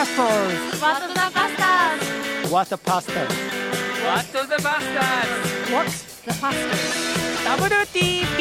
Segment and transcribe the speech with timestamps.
[0.00, 0.80] pastors?
[0.80, 2.50] What the pastors?
[2.50, 3.28] What the pastors?
[4.02, 5.70] What the bastards?
[5.70, 6.80] What's the pastors?
[7.44, 8.40] WTP!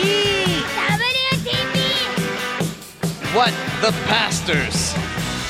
[3.36, 4.96] What the pastors?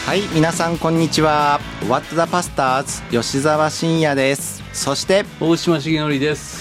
[0.07, 6.58] はい皆さんこんにちは What the Pastors 吉澤真也ですそして大島重則です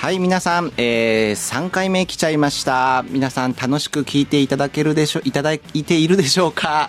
[0.00, 3.04] はい皆さん、えー、3回目来ちゃいました。
[3.10, 6.88] 皆さん楽しく聞いていただけるでしょいただいているでしょうか？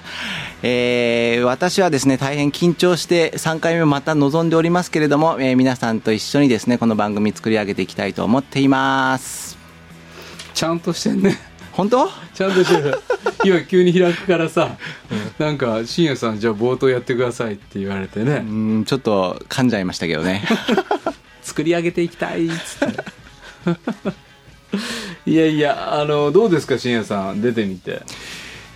[0.62, 9.58] えー、私はですね大変緊張して3回目また臨んでおりますけれども、えー、皆さんと一緒にですねこの番組作り上げていきたいと思っています。
[10.54, 11.36] ちゃんとしてんね。
[11.72, 12.08] 本当？
[12.36, 12.96] ちゃんとしてる。
[13.44, 14.78] 今急に開くからさ、
[15.40, 18.44] なんか深夜さんじゃあ冒頭やってくださいって言われてね。
[18.48, 20.44] うんちょっと噛んじゃいましたけどね
[21.50, 23.04] 作り上げていきたいっつって。
[25.26, 28.04] いやいやあのどうですか深夜さん出てみて。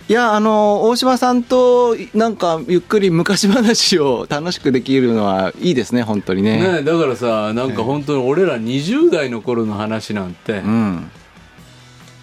[0.06, 6.58] いやあの大島さんとなんかゆっくり昔話を楽しくできるのはいいですね本当にね。
[6.58, 11.10] ねだからさなんか本当に俺ら20代の頃の話なんて、うん。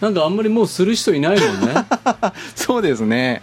[0.02, 1.74] なんかあんまりもうする人いないもんね。
[2.56, 3.42] そうですね。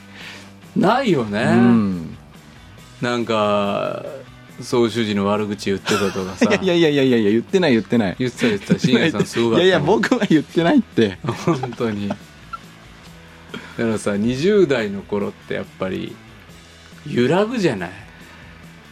[0.77, 2.17] ないよね、うん。
[3.01, 4.05] なんか
[4.61, 6.47] 総主事の悪口言ってたとかさ。
[6.61, 8.17] いやいやいやいやいや言ってない言ってない。
[8.19, 8.79] 言ってた言ってた。
[8.79, 11.19] 深夜さんすごかったいやいや僕は言ってないって。
[11.45, 12.09] 本当に。
[12.09, 12.21] だか
[13.79, 16.15] らさ20代の頃ってやっぱり
[17.07, 17.91] 揺らぐじゃない？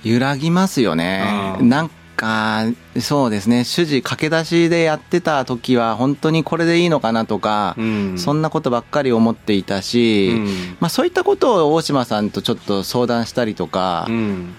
[0.04, 1.56] 揺らぎますよね。
[1.60, 2.64] うんなんか
[2.98, 3.64] そうですね。
[3.64, 8.14] 主事駆け出しでやってた時は本当にこれでいいのかなとか、うん。
[8.16, 10.46] そんなことばっかり思っていたし、うん。
[10.80, 14.54] まあ、そういったことを大島さんとちょっと相談したりとかうん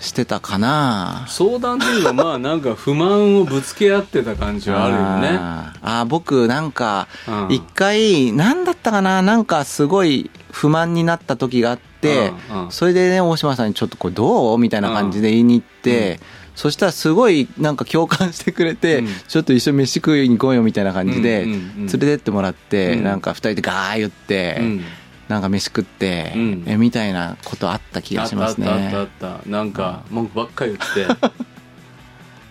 [0.00, 5.38] してたかな、相談っていうかまあなんか不満をぶつけ合ってた感じはあるよね。
[5.40, 6.00] あー。
[6.00, 7.46] あー僕なんかうん。
[7.50, 9.22] 一回何だったかな。
[9.22, 12.32] なんかすごい不満になった時があって
[12.70, 14.58] それでね大島さんにちょっとこれどう？
[14.58, 16.20] みたいな感じで言いに行って
[16.54, 19.08] そしたらすごいなんか共感してくれてうん。
[19.26, 23.04] ちょっと一緒に飯食いに行こうよみたいな感じで連れてってもらってうん。
[23.04, 24.84] なんか二人でガー言ってうん
[25.28, 26.64] なんか飯食ってうん。
[26.66, 29.48] えみたいなことあった気がしますあったあったあねったあった。
[29.48, 31.28] なんか文句ばっかり言って。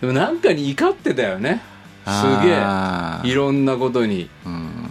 [0.00, 1.60] でもなんかに怒ってたよね。
[2.06, 2.10] す
[2.46, 3.30] げえ。
[3.30, 4.30] いろんなことに。
[4.46, 4.90] うん。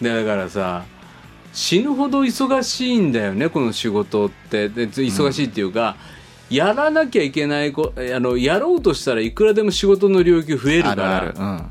[0.00, 0.84] でだからさ
[1.52, 4.68] 死ぬほど忙しいんだよねこの仕事って。
[4.68, 5.96] で忙しいっていうか、
[6.50, 11.64] やらなきゃいけないこあのやろうとしたらいくらでも仕事の領域増えるから。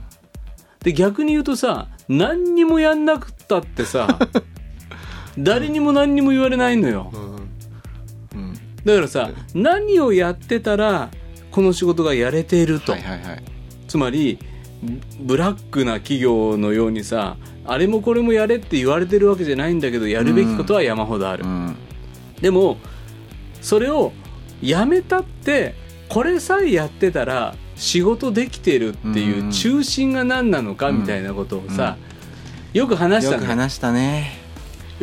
[0.83, 4.19] で逆に言うとさ何にもやんなくったってさ
[5.37, 7.11] 誰にも何にも言われないのよ、
[8.35, 8.53] うん。
[8.85, 11.09] だからさ何をやってたら
[11.51, 13.43] この仕事がやれていると、はいはいはい。
[13.87, 14.39] つまり
[15.19, 21.75] ブブラックな企業のようにさあれもこれもやれって言われてるわけじゃないんだけどやるべきことは山ほどある、うん。
[22.41, 22.77] でも
[23.61, 24.11] それを
[24.61, 25.75] やめたって
[26.09, 29.51] これさえやってたら仕事できてるっていううん。
[29.51, 31.97] 中心が何なのかみたいなことをさ、
[32.73, 33.41] よく話したのよ。
[33.41, 34.42] よく話したね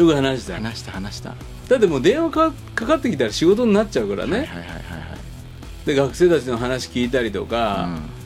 [0.01, 0.55] よく話した。
[0.55, 1.35] 話した話した。
[1.69, 5.87] だってもう電話かかかってきたら仕事になっちゃうからね、はいはいはいはい。
[5.87, 8.21] で学生たちの話聞いたりとか、はい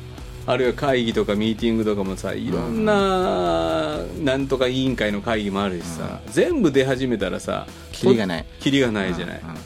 [0.47, 8.45] あるいは会議とかミーティングとかもさいろんな、なんとか委員会の会議もあるしさ、全部出始めたらさキリがない。
[8.61, 9.57] キリがないじゃない、うんうん。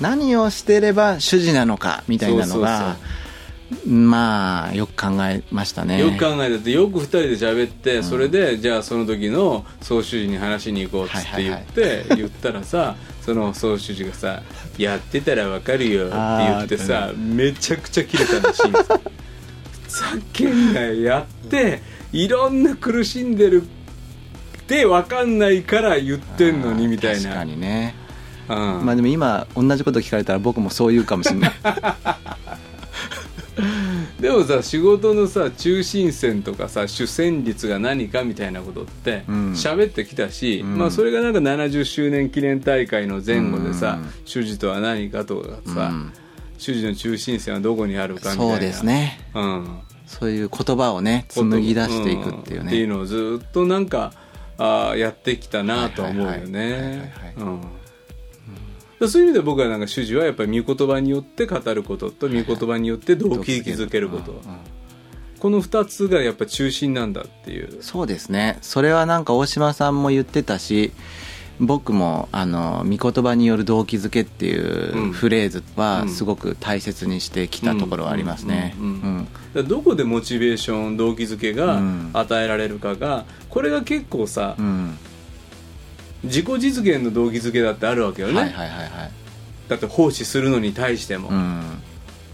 [0.00, 2.96] 何をしてれば主事なのかみたいなのが
[3.86, 6.00] まあよく考えましたね。
[6.00, 14.42] よく考えたってよく2人で喋って、それでじゃあその時の総主事に話しに行こうっつって言って、言ったらさその総主事がさ
[14.78, 18.90] 「やってたらわかるよ」って言ってさあめちゃくちゃキレたらしいんです。
[18.90, 19.00] よ
[19.82, 21.80] ふざけんなよやって
[22.12, 27.22] いろんな苦しんでるってわかんないから言ってんのにみたいな。
[27.22, 27.94] 確かにね。
[28.48, 28.84] うん。
[28.84, 31.52] まあでも今同じこと聞かれたら僕もそう言うかもしれない
[34.22, 39.52] でもさ仕事のさ中心線とかさ主戦率が何かみたいなことってうん。
[39.52, 40.78] 喋ってきたし、ん。
[40.78, 44.12] まあ、それがなんか70周年記念大会の前後でさ、うん。
[44.24, 46.12] 主事とは何かとかさ、うん。
[46.56, 48.52] 主事の中心線はどこにあるかみたいな。
[48.52, 49.18] そうです、ね。
[49.34, 52.66] うん、そういう言葉をね紡ぎ出していくっていううん。
[52.68, 54.12] っていうねのをずっとなんか
[54.56, 57.12] あーやってきたなとは思うよはいはいはいね
[59.08, 64.40] そういう意味で僕はなんか主事はやっぱり御言葉によって語ることと御言葉によって動機づけること、
[65.38, 67.82] この2つがやっぱ中心なんだっていう。
[67.82, 68.58] そうですね。
[68.62, 70.92] それはなんか大島さんも言ってたし
[71.60, 75.12] 僕もあの御言葉による動機づけっていううん。
[75.12, 78.74] フレーズはすごく大切にしてきたところはありますね。
[79.68, 82.10] どこでモチベーション動機づけがうん。
[82.12, 84.98] 与えられるかがこれが結構さうん
[86.24, 88.88] 自己実現の動機づけだってあるわけよね、はいはいはいはい。
[89.68, 91.62] だって奉仕するのに対しても、うん。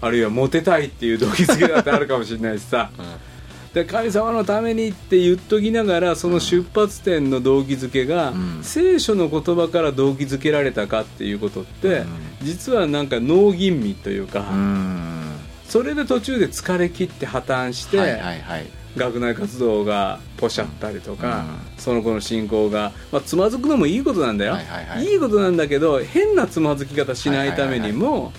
[0.01, 2.91] あるいはモテたいっていう動機づけだってあるかもしれないしさ、
[3.73, 8.59] で神様のためにって言っときながらその出発点の動機づけが、ん。
[8.61, 12.07] 聖書の言葉から動機づけられたかっていうことって、うん。
[12.43, 15.19] 実はなんか脳吟味というか、うん。
[15.67, 21.45] それで途中で疲れ切って破綻して、はいはいはい学内活動がポシャったりとか、
[21.77, 25.15] うその子の信仰が、まあ、つまずくのもいいことなんだよ、はいはいはい。
[25.15, 28.33] いことなんだけど変なつまずき方しないためにも、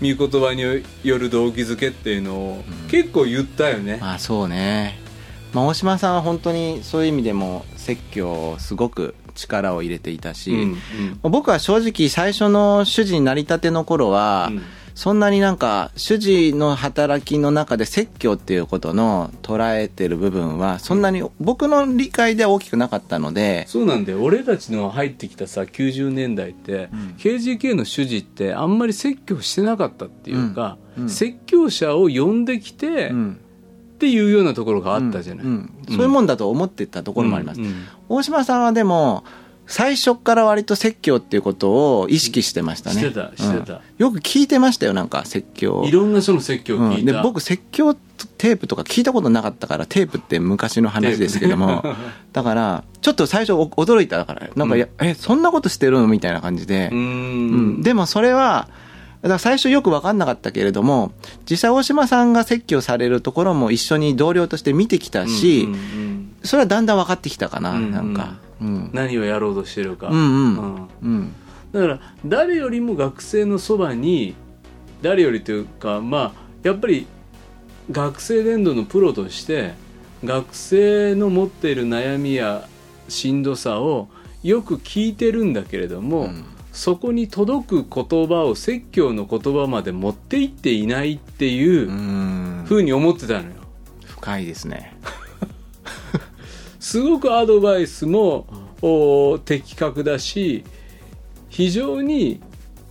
[0.00, 4.98] 御言葉による動機づけっていうのを結構言ったよね、まあそうね、
[5.52, 10.78] まあ、大島さんは本当にそういう意味でも説教すごく力を入れていたし、うん
[11.24, 11.30] うん。
[11.30, 14.62] 僕は正直最初の主事になりたての頃は、うん
[14.98, 24.20] そんなになんか主事の働きの中で説教っていうことの捉えてる部分はそんなに僕の理解では大きくなかったので、そうなんだよ。
[24.24, 31.02] 俺たちの入ってきたさ90年代って、KGK の主事ってあんまり説教してなかったっていうか、うん。
[31.04, 31.08] うん。
[31.08, 33.40] 説教者を呼んできて、うん。
[33.94, 35.72] っていうようなところがあったじゃない、うん。
[35.90, 37.66] そういうもんだと思ってたところもあります、うん。
[37.66, 37.84] うん。
[38.08, 39.22] 大島さんはでも
[39.68, 43.00] 最初から割と説教っていうことを意識してましたね。
[43.00, 43.74] してたしてた。
[43.74, 45.84] うんよく聞いてましたよなんか説教。
[45.84, 47.04] いろんな人の説教を聞いた、うん。
[47.04, 51.84] で僕説教テープとか聞いたことなかったからテープって昔の話ですけども。
[52.32, 56.06] だからちょっと最初お驚いたからなんか、いやえそんなことしてるの？
[56.06, 56.88] みたいな感じで。
[56.92, 57.78] う、ん。
[57.80, 57.82] ん。
[57.82, 58.68] でもそれは
[59.22, 61.10] だから最初よく分かんなかったけれども
[61.50, 67.90] 実際大島さんが説教されるところも一緒に同僚として見てきたし、うんうんそれはだんだん分かってきたかな、うんうん。
[67.90, 70.56] なんか、うん、何をやろうとしてるか、うんうん。
[70.56, 70.88] うん。
[71.02, 71.34] うん。
[71.72, 74.34] だから誰よりも学生のそばに
[75.02, 77.06] 誰よりというかまあやっぱり
[77.92, 79.74] 学生伝道のプロとして
[80.24, 82.66] 学生の持っている悩みや
[83.08, 84.08] しんどさを
[84.42, 86.44] よく聞いてるんだけれども、うん。
[86.72, 92.64] そこに届く言葉を説教の言葉まで持っていっていないっていううん。
[92.66, 93.46] ふうに思ってたのよ。
[94.06, 94.96] 深いですね
[96.88, 98.46] すごくアドバイスも
[98.80, 100.64] お的確だし
[101.50, 102.40] 非常に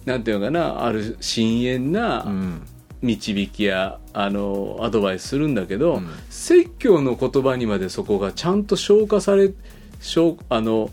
[0.06, 2.62] なんていうのかなある深遠うなん。
[3.02, 6.10] 導きや、あのアドバイスするんだけど、うん。
[6.30, 9.52] 説教の言葉にまでそこがちゃんと消化され
[10.00, 10.90] 消あの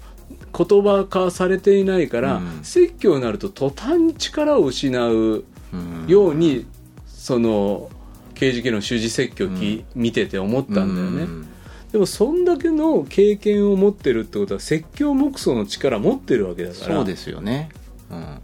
[0.56, 2.60] 言葉化されていないから、うん。
[2.62, 6.06] 説教になると途端に力を失ううん。
[6.06, 6.66] ように、
[7.06, 7.90] その
[8.34, 11.53] 刑事系の主事説教をき、見てて思ったんだよね。
[11.94, 16.96] うんでもそんだけの経験を持ってるってことは説教目想の力持ってるわけだから。
[16.96, 17.68] そうですよね、
[18.10, 18.40] うん。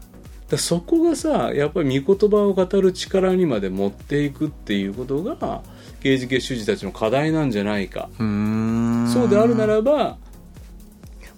[0.49, 5.62] だそこがさやっぱり御言葉を語る力にまで持っていくっていうことが
[6.00, 10.17] 刑事系主事たちの課題なんじゃないか、そうであるならば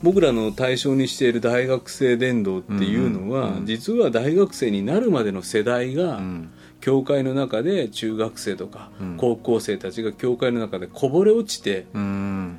[0.03, 6.50] 僕らの対象にしている大学生伝道っていうのは、実は大学生になるまでの世代が、うん
[6.82, 9.17] 教会の中で中学生とかうん。
[9.17, 12.58] 高校生たちが教会の中でこぼれ落ちて、うん。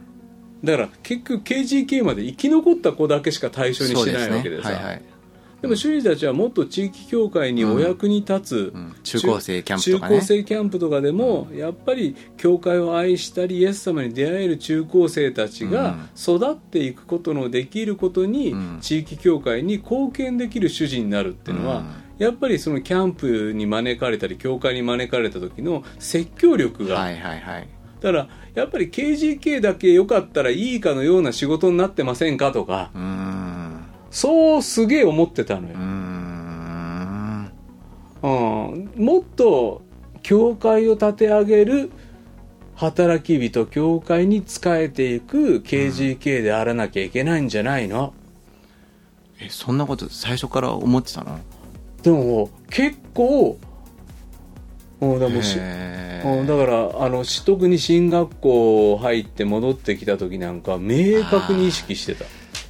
[0.64, 4.70] だから結局 KGK まで生き残った子だけしか対象にしてないわけでさ。
[4.70, 4.86] そうすね。
[4.86, 5.02] はいはい。
[5.62, 8.96] でも主義たちはもっと地域協会にお役に立つ、うん。
[9.04, 10.16] 中高生キャンプとかね。
[10.16, 18.78] 中高生キャンプとかでも、やっぱり教会を愛したりイエス様に出会える中高生たちが育っていくことのできることに、うん。
[18.82, 27.68] 地域協会に貢献できる主人になるっていうのは、うんやっぱりそのキャンプに招かれたり教会に招かれた時の説教力が、はいはいはい。
[28.02, 32.92] だからやっぱり KGK だけ良かったらいいかのような仕事になってませんかとか。
[32.94, 33.86] うーん。
[34.12, 35.74] そうすげえ思ってたのよ。
[35.74, 37.52] うー、ん。
[38.22, 39.82] うん、もっと
[40.22, 41.92] 教会を立て上げる
[42.76, 48.14] 働き人教会に仕えていく KGK であらなきゃいけないんじゃないの、
[49.40, 51.40] えそんなこと最初から思ってたの？
[52.04, 53.58] でも結構
[55.00, 62.26] うんだからもうしうんだからあのし特に進学校入って戻ってきた時なんか明確に意識してた。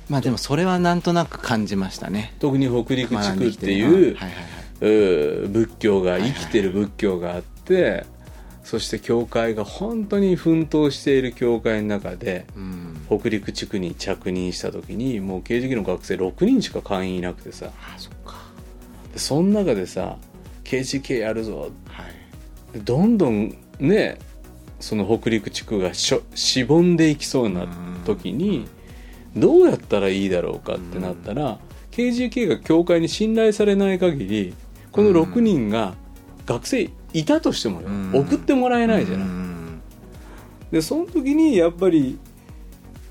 [0.09, 2.33] まあでもそれはなんとなく感じましたね。
[2.39, 4.17] 特に北陸地区っていう
[5.47, 8.05] 仏教が生きてる仏教があって、
[8.63, 12.89] そして教会が本当に奮闘している教会の中でうん。
[13.07, 17.67] 北陸地区に着任した時にもう刑事系の学生6人しか会員いなくてさ。
[17.67, 18.12] あそっか
[19.13, 20.17] でその中でさ
[20.63, 21.72] 刑事系やるぞ。
[21.88, 22.74] はい。
[22.74, 24.17] でどんどんね
[24.79, 27.67] その北陸地区がしょしぼんでいきそうな
[28.05, 28.67] 時に
[29.36, 31.60] どうやったらいいだろうかってなったら
[31.91, 34.53] KGK が教会に信頼されない限り
[34.91, 35.93] この6人が
[36.46, 37.82] 学生いたとしても
[38.13, 39.27] 送ってもらえないじゃない。
[39.27, 39.82] うん。
[40.72, 42.17] でその時にやっぱり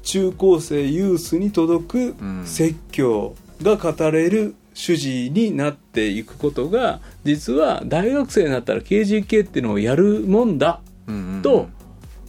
[0.03, 2.43] 中高生ユースに届くうん。
[2.45, 10.81] 説教が語れる主事になっていくことが実は大学生になったら KGK っていうのをやるもんだ
[11.43, 11.69] と、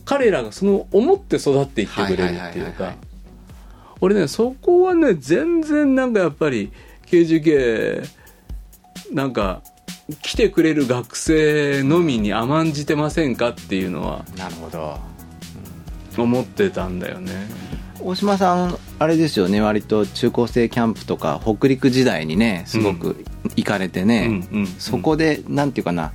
[0.05, 2.91] 彼らがその思って育っていってくれるっていうか。
[2.91, 2.97] い
[4.01, 6.73] 俺ねそこはね全然なんかやっぱり
[7.05, 8.05] KGK
[9.13, 9.61] なんか
[10.21, 14.99] 来てくれる学生のみに甘んじてませんかっていうのはなるほど。
[16.17, 17.31] 思ってたんだよね。
[18.03, 23.23] 大島さんあれですよね割と中高生キャンプとか北陸時代にねすごく
[23.55, 26.11] 行かれてね、うんうんそこでなんていうかな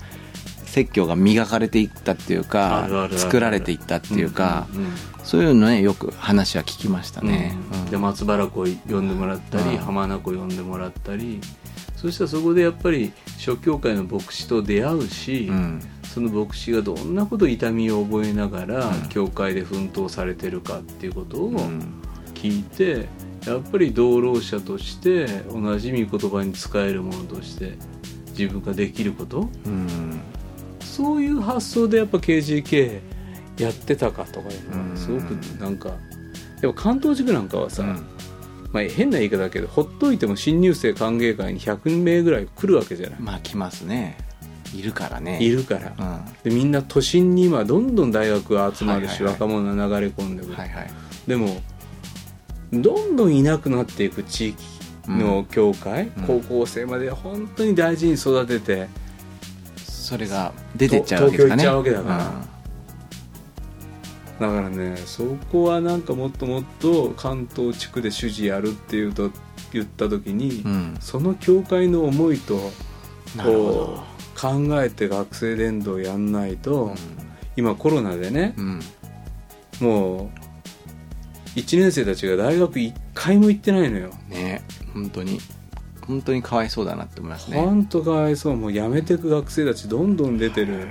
[0.65, 4.93] 説教が磨かれていったっていうか作られていったっていうか、うんうん
[5.29, 7.91] そういうのねよく話は聞きましたね、うん。
[7.91, 9.77] で松原湖呼んでもらったり、うん。
[9.77, 11.43] 浜名湖呼んでもらったり
[11.97, 19.09] そしたらそこでやっぱり諸教会の牧師と出会うし、うんその牧師がどんなこと痛みを覚えながら、うん。
[19.09, 21.95] 教会で奮闘されてるかっていうことをうん。
[22.35, 23.09] 聞いて、
[23.47, 27.75] やっぱり同労者として同じ御言葉に使えるものとして
[28.37, 29.49] 自分ができること？
[29.67, 30.21] うん。
[30.81, 33.01] そういう発想でやっぱ KGK
[33.59, 34.91] やってたかとかいうのうん。
[34.91, 35.91] はすごくなんか
[36.63, 38.07] やっぱ関東塾なんかはさ、うん。
[38.71, 44.19] まあ、変な言い方だけどほっといても新入生歓迎会に100名ぐらい来るわけじゃない、まあ来ますね
[44.75, 45.39] いるからね。
[45.43, 45.93] いるから。
[45.97, 50.71] うん、はでみんな都心に今どんどん大学が集まるし、はいはいはい若者が流れ込んでくる、いはい。
[51.27, 51.61] でも
[52.73, 54.65] どんどんいなくなっていく地域
[55.07, 56.25] の教会、うん。
[56.25, 58.89] 高校生まで本当に大事に育てて
[59.77, 61.45] それが出てっちゃうわけね。
[61.45, 62.59] 東京行っちゃうわけだから。
[64.39, 69.31] だからねそこはなんかもっともっと関東地区で主事やるっていうと
[69.73, 72.71] 言った時に、うん、うんその教会の思いと
[73.37, 73.59] なるほ
[73.97, 74.08] こ
[74.39, 76.95] 考えて学生伝道やんないと、
[77.57, 78.81] 今コロナでねうん。
[79.81, 80.31] も
[81.57, 84.11] う1年生たちが大学1回も行ってないのよ。
[84.29, 84.63] ね
[84.95, 85.41] 本当に。
[86.07, 87.61] 本当にかわいそうだなって思いますね。
[87.61, 88.57] ほんとかわいそう。
[88.57, 90.89] もう辞めてく学生たちどんどん出てる。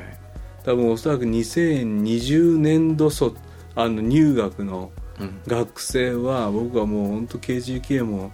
[0.63, 3.37] 多分おそらく2020年度卒
[3.75, 5.41] あの入学のうん。
[5.47, 8.31] 学生は僕はもう本当 KGK も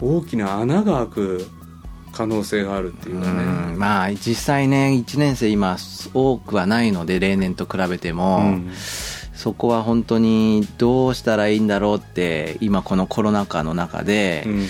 [0.00, 1.46] 大きな穴が開く
[2.12, 3.42] 可能性があるっていうかね。
[3.42, 3.78] うん。
[3.78, 5.76] まあ実際ね1年生今
[6.14, 8.70] 多くはないので例年と比べても、うん。
[9.34, 14.66] そこは本当にどうしたらいいんだろうって今このコロナ禍の中でうん。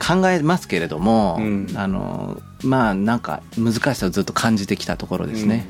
[0.00, 1.66] 考えますけれども、うん。
[1.74, 5.66] あのまあなんか難しさをずっと感じてきたところですね、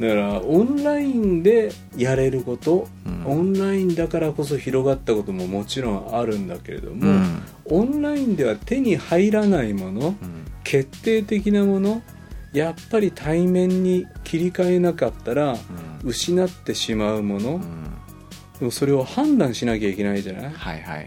[0.00, 3.26] だからオンラインでやれること、うん。
[3.26, 7.42] オンラインだからこそ広がったことももちろんあるんだけれども、うん。
[7.66, 10.16] オンラインでは手に入らないものうん。
[10.64, 12.02] 決定的なもの
[12.52, 15.56] やっぱり対面に切り替えなかったら
[16.02, 17.60] 失ってしまうもの、うん。
[18.58, 20.52] でもそれを判断しなきゃいけないじゃない？
[20.52, 21.06] はいはい、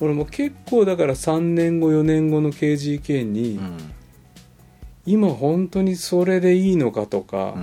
[0.00, 3.78] 俺も結構だから3年後4年後の KGK に、うん
[5.08, 7.54] 今本当にそれでいいのかとか、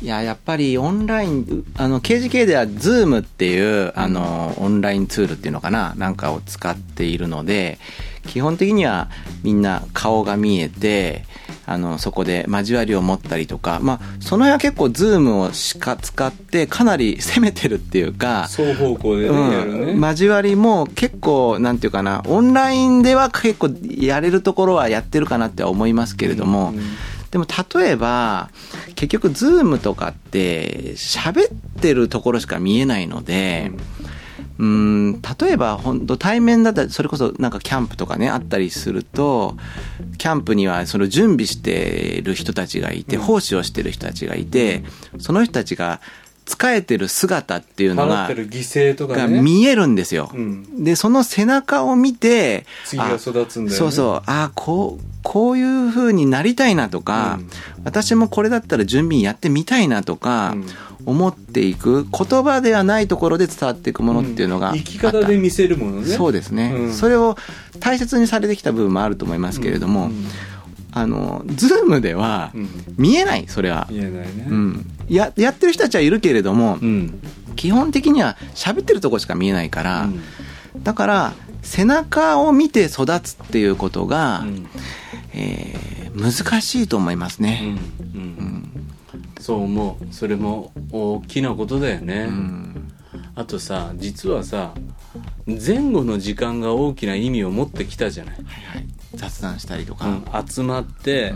[0.00, 5.94] いややっぱりオンラインあの KGK では Zoom っていうあのオンラインツールっていうのかな。
[5.96, 7.78] なんかを使っているので
[8.26, 9.08] 基本的には
[9.42, 11.24] みんな顔が見えて
[11.66, 26.80] あのそこで交わりを持ったりとかまあその辺は結構 Zoom をしか使ってかなり攻めてるっていうか双方向でね、うん、交わりも結構なんていうかなオンラインでは結構やれるところはやってるかなっては思いますけれども、うん
[27.32, 28.50] でも例えば
[28.94, 33.72] 結局ズームとかって喋ってるところしか見えないので、
[34.62, 39.56] うん、例えば本当対面だったらそれこそなんかキャンプとかねあったりすると
[40.18, 44.84] キャンプにはその準備してる人たちがいて、奉仕をしてる人たちがいて
[45.18, 46.00] その人たちが
[46.46, 50.30] 仕えてる姿っていうの払がってる犠牲とかがね見えるんですよ。
[50.34, 50.84] うん。
[50.84, 53.74] でその背中を見て次が育つんだよね。
[53.74, 54.22] あそうそう。
[54.26, 57.50] あこうこういう風になりたいなとか、うん。
[57.84, 60.66] 私もこれだったら準備やってみたいなとかうん。
[61.04, 66.06] 思っていく言葉ではないところで伝わっていくものっていうのが生き方で見せるものね。
[66.06, 66.92] そうですね、うん。
[66.92, 67.36] それを
[67.80, 70.26] 大切にされてきた部分もあると思いますけれども、うん
[70.92, 72.68] あのズームではうん。
[72.96, 74.46] 見えないそれは、言えないね。
[74.48, 77.20] うん、ややってる人たちはいるけれども、うん。
[77.56, 80.08] 基本的には喋ってるとこしか見えないから、
[80.82, 81.32] だから
[81.62, 84.66] 背中を見て育つっていうことが、うん。
[85.34, 87.46] えー難しいと思いますうん。
[87.46, 87.76] ね。
[88.14, 88.86] うん。
[89.40, 90.14] そう思う。
[90.14, 92.92] それも大きなことだよね、うん。
[93.34, 94.74] あとさ実はさ
[95.46, 98.81] 前後の時間が大きな意味を持ってきたじゃない、はいはい、
[99.22, 101.32] 雑談したりとか、うん集まって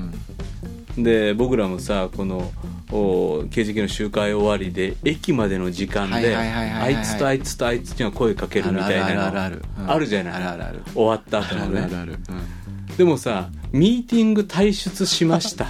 [0.96, 1.04] う、ん。
[1.04, 2.50] で僕らもさこの
[2.90, 10.34] お KGK の集会終わりで駅までの時間はいであいつとあいつとあいつには声かけるみたいなのあるじゃない？
[10.34, 10.82] あるあるある。
[10.94, 11.88] 終わった後のね。
[12.96, 15.66] でもさミーティング退出しました。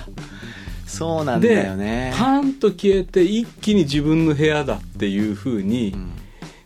[0.86, 2.14] そうなんだでよね。
[2.16, 6.10] パーンと消えて一気に自分の部屋だっていう風にうん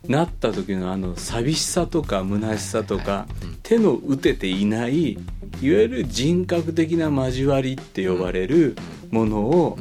[0.07, 3.27] なった時のあの寂しさとか虚しさとか
[3.63, 5.21] 手の打てていないいわ
[5.61, 8.75] ゆる人格的な交わりって呼ばれる
[9.11, 9.77] ものを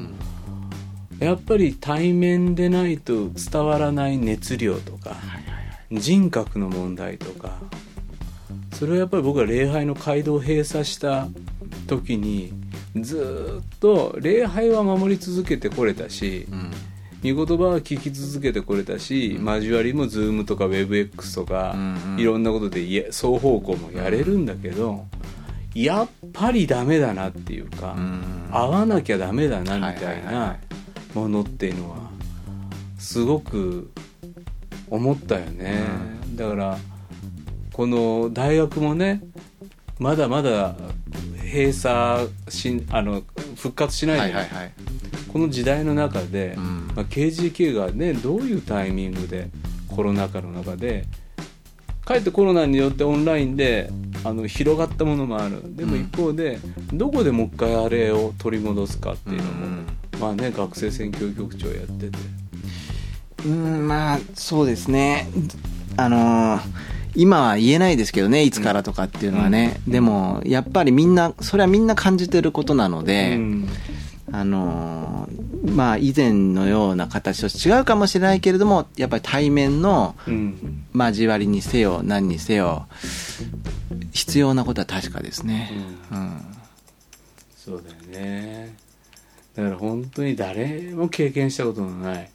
[1.18, 5.16] やっぱり対面でないと伝わらない熱量とか
[5.90, 7.58] 人格の問題とか
[8.74, 11.28] それはやっぱり僕は礼拝の街道を閉鎖した
[11.86, 12.52] 時に
[12.96, 16.70] ずーっと礼拝は守り続けてこれたしうん
[17.22, 21.76] 御言葉は聞き続けてこれたし、交わりも Zoom とか WebX とか、
[22.16, 25.06] いろんなことで双方向もやれるんだけど、
[25.74, 28.40] やっぱりダメだなっていうか、うん。
[28.50, 32.10] 会わなきゃダメだなみたいないものっていうのは
[32.98, 33.90] すごく
[34.88, 35.84] 思ったよね、
[36.34, 36.78] だから
[37.72, 39.22] この大学もね
[39.98, 40.74] まだまだ
[41.44, 43.22] 閉鎖しあの
[43.56, 44.72] 復活しないじゃないはいはいはい
[45.32, 46.90] この時代の中で、うん。
[46.94, 49.50] まあ、KGK がねどういうタイミングで
[49.88, 51.04] コロナ禍の中で
[52.04, 53.90] かえってコロナによってオンラインで
[54.24, 55.76] あの広がったものもある。
[55.76, 56.00] でもうん。
[56.02, 56.58] 一方で、
[56.92, 59.86] どこでもう一回あれを取り戻すかっていうのも、うん。
[60.20, 62.18] まあね学生選挙局長やってて。
[63.46, 65.28] うんまあそうですね。
[65.96, 66.60] あのー
[67.16, 73.68] 今は言えないですけどねいつからとかっていうのはね、でもやっぱりみんなそれはみんな感じてることなので、うん
[74.32, 80.84] あのーまあ以前のような形と違うかもしれないけれどもやっぱり対面のうん。
[80.94, 82.88] 交わりにせよ何にせよ
[84.10, 85.70] 必要なことは確かですね、
[86.10, 86.40] うん。
[87.56, 88.74] そうだよね。
[89.54, 92.30] だから本当に誰も経験したことのない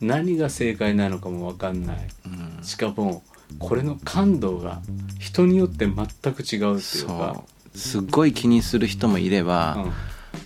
[0.00, 2.08] 何が正解なのかも分かんない。
[2.26, 2.64] うん。
[2.64, 3.22] しかも
[3.58, 4.80] これの感度が
[5.20, 5.96] 人によって全
[6.34, 7.42] く違うっていうか。
[7.74, 9.92] すっごい気にする人もいれば、うん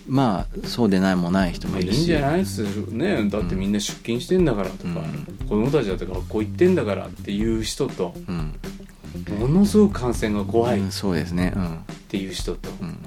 [0.07, 1.99] まあそうでないもない人もいるし。
[2.01, 5.47] いんじゃないっすねだってみんな出勤してんだからとか、うん。
[5.47, 8.53] 子供たちだって学校行ってんだからっていう人とうん。
[9.39, 10.79] ものすごく感染が怖い。
[10.79, 11.53] っうんそうですね
[12.11, 12.97] うんていう人と、うん。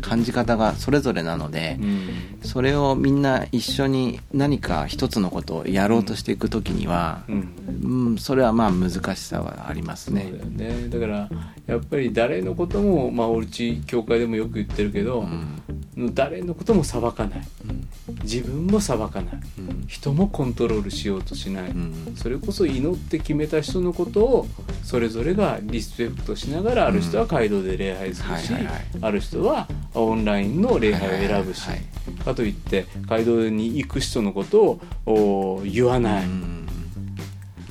[0.00, 2.08] 感じ方がそれぞれなので、うん。
[2.42, 7.48] それをみんな一緒に何か一つのことをやろうとしていく時には、うん。
[7.82, 10.88] うんそれはまあ難しさはありますそうだね。
[10.88, 11.28] だから
[11.66, 16.14] やっぱり誰のこともまあうち教会でもよく言ってるけど、うん。
[16.14, 17.48] 誰のことも裁かない。
[17.68, 17.88] うん。
[18.22, 19.40] 自分も裁かない。
[19.58, 19.84] うん。
[19.86, 22.14] 人もコントロールしようとしない、うん。
[22.16, 24.46] それこそ祈って決めた人のことを
[24.82, 28.74] それぞれがリスペクトしながらある人は街道で礼拝するし、はいはい。
[28.74, 31.84] はいある人はオンラインの礼拝を選ぶし、はいはい
[32.24, 36.68] かといって街道に行く人のことをお言わない、うん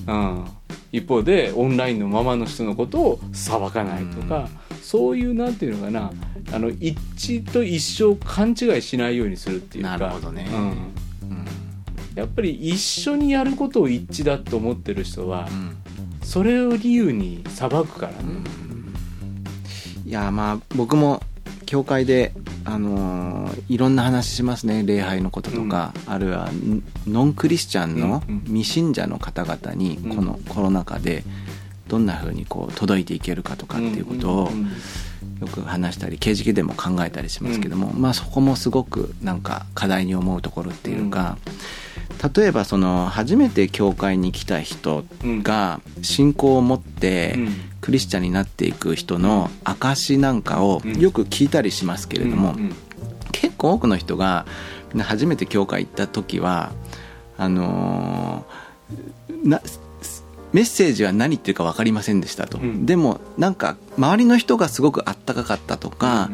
[0.08, 0.46] うん
[0.92, 4.48] 一方でオンラインのままの人のことを裁かないとか、
[4.80, 6.12] そういうなんていうのかな
[6.52, 9.98] あの一致と一生勘違いしないようにするっていうか。
[9.98, 10.48] なるほどね。
[10.52, 10.60] うん。
[10.60, 11.46] うん。
[12.14, 15.78] やっぱり一緒にやることを一致だと思ってる人はうん。
[16.22, 18.18] それを理由に裁くからね、
[18.63, 18.63] い
[20.14, 21.22] やまあ僕も
[21.66, 22.34] 教会で、
[22.66, 24.84] あのーいろんな話しますね。
[24.84, 28.44] 礼拝のこととか、あるいはんノンクリスチャンのうんうん。
[28.46, 30.16] 未信者の方々にうん。
[30.16, 31.24] このコロナ禍で
[31.88, 34.72] どんな風にこう届いていけるかとかっていうことをんん
[35.42, 41.38] よく話したり刑事でも考えたりしますけども、まあそこもすごくなんか課題に思うところっていうか、
[42.36, 47.50] 例えばその初めて教会に来た人が信仰を持ってうん。
[47.82, 51.00] クリスチャンになっていく人の証なんかをうん。
[51.00, 52.56] よく聞いたりしますけれども、
[53.34, 54.46] 結構多くの人が
[54.98, 56.72] 初めて教会行った時は
[57.38, 59.62] あのーな
[60.54, 62.86] メッセージは何言ってるか分かりませんでしたと、うん。
[62.86, 66.30] でもなんか周りの人がすごくあったかかったとか、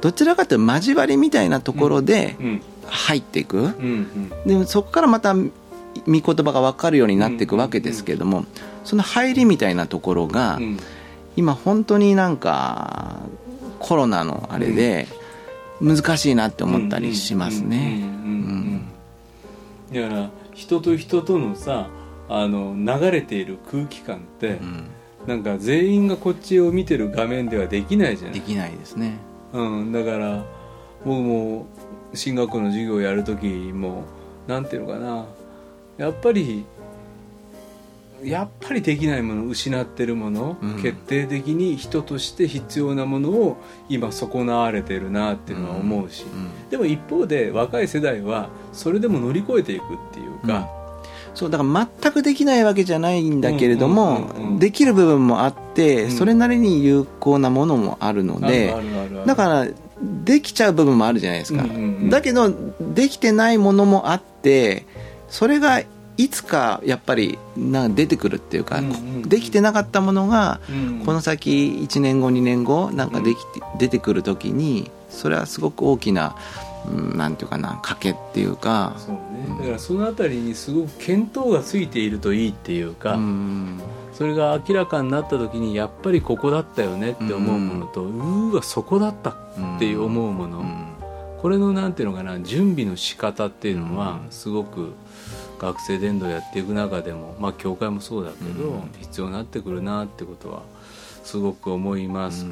[0.00, 4.30] どちらかというと交わりみたいなところでうん入っていく、うんうん。
[4.46, 5.50] でもそこからまた御
[6.06, 8.44] 言葉が分かるようになっていくわけですけれども、
[8.84, 10.78] その入りみたいなところが、うん。
[11.36, 13.20] 今本当になんか
[13.78, 15.06] コロナのあれで
[15.82, 18.02] 難しいなって思ったりしますね。
[19.92, 21.88] だから人と人とのさ
[22.28, 24.86] あの流れている空気感って、うん。
[25.26, 25.42] なん。
[25.42, 29.18] か全員がこっちを見てる画面ではできないじゃないできないですね。
[29.52, 30.44] うん、だから
[31.04, 31.66] 僕も
[32.16, 34.04] 進学校の授業をやる時も
[34.46, 35.26] なんていうのかな。
[35.98, 36.64] やっぱり
[38.22, 40.82] やっぱりできないもの失ってるもの、うん。
[40.82, 43.56] 決定的に人として必要なものを
[43.88, 46.26] 今損なわれてるなっていうのは思うし、う
[46.66, 46.70] ん。
[46.70, 50.68] でも一方で若い世代はそれでも乗り越えていくっていうか、
[51.34, 54.52] そうだから全くできないわけじゃないんだけれども、うんうんうん。
[54.52, 56.10] うんできる部分もあって、うん。
[56.10, 58.74] それなりに有効なものもあるので、
[59.26, 59.68] だから
[60.26, 62.10] できちゃう部分もあるじゃないですか、うんうんうん。
[62.10, 64.84] だけどできてないものもあって
[65.28, 65.80] それが
[66.18, 69.22] いつかやっぱりな出てくるっていうか、うんうんうん。
[69.22, 71.02] できてなかったものがうん。
[71.06, 76.36] この先1年後2年後なんかできて、出てくる時にそれはすごく大きな、
[76.88, 78.94] うん、なんていうかな賭けっていうか。
[78.98, 79.58] そうね。
[79.60, 83.80] だからそのあたりにすごく見当がついているといいっていうか、うん
[84.16, 89.34] それが明らかになった時にやっぱりここだったよねって思うものと、うーわそこだったっ
[89.78, 90.92] ていう思うもの、うん
[91.42, 94.94] これのなんていうのかな準備の仕方っていうのはすごく
[95.60, 100.62] 学生伝道やっていく中でもまあ教会もそうだけど、うん必要になってくるなってことは
[101.22, 102.46] すごく思います、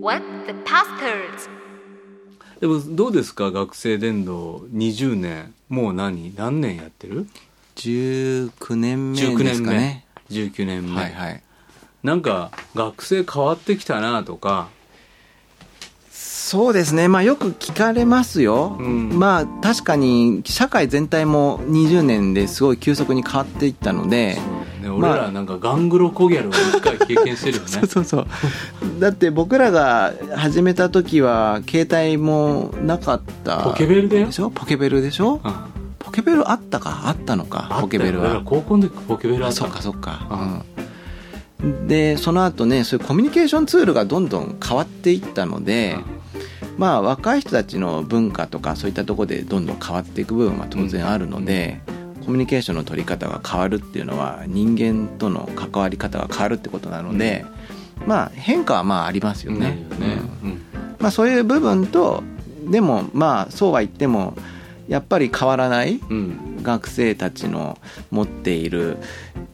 [0.00, 1.50] What the pastors?
[2.60, 6.34] でもどうですか学生伝道20年もう何？
[6.36, 7.26] 何年やってる
[7.76, 10.04] ？19年目19で年目、すかね。
[10.28, 11.42] 19年目、はいはい。
[12.02, 14.68] なんか学生変わってきたなとか
[16.52, 19.18] そうですね、まあ、よく聞かれますよ、うん。
[19.18, 24.36] まあ確かに社会全体も20年ですごい急速に変わっていったので、
[24.82, 27.68] ね、まあ俺らなんかガングロコギャルを一回経験してるよね。
[27.72, 28.26] そうそうそう。
[28.98, 33.60] だって僕らが始めた時は携帯もなかった。
[33.60, 34.50] ポケベルでしょ？
[34.50, 35.40] ポケベルでしょ？
[35.42, 35.52] うん。
[35.98, 37.04] ポケベルあったか？
[37.06, 37.78] あったのか？
[37.80, 38.42] ポケベルは。
[38.44, 39.64] 高校の時ポケベルあった。
[39.64, 40.62] あそっかそっか、
[41.62, 45.96] うん、でその後ねそういうコミュニケーションツールがどんどん変わっていったので、
[46.78, 51.80] まあ若い人たちの文化とかそういったところでどんどん変わっていく部分は当然あるので、
[52.24, 57.44] コミュニケーションの取り方が変わるっていうのは人間との関わり方が変わるってことなので、
[58.06, 59.60] まあ変化はまあありますようん。
[59.60, 59.78] ね。
[60.98, 62.22] まあ、そういう部分と
[62.70, 64.34] でもまあそうは言っても
[64.88, 66.00] やっぱり変わらない
[66.62, 67.76] 学生たちの
[68.10, 68.98] 持っている